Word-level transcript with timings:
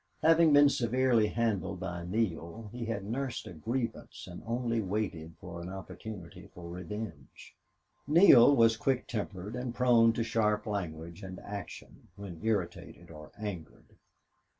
Having 0.23 0.51
been 0.53 0.67
severely 0.67 1.27
handled 1.27 1.79
by 1.79 2.03
Neale, 2.03 2.69
he 2.71 2.85
had 2.85 3.05
nursed 3.05 3.45
a 3.45 3.53
grievance 3.53 4.25
and 4.25 4.41
only 4.47 4.81
waited 4.81 5.35
for 5.39 5.61
an 5.61 5.69
opportunity 5.69 6.49
for 6.55 6.67
revenge. 6.67 7.53
Neale 8.07 8.55
was 8.55 8.77
quick 8.77 9.05
tempered, 9.05 9.55
and 9.55 9.75
prone 9.75 10.11
to 10.13 10.23
sharp 10.23 10.65
language 10.65 11.21
and 11.21 11.37
action 11.41 12.07
when 12.15 12.39
irritated 12.43 13.11
or 13.11 13.29
angered. 13.37 13.95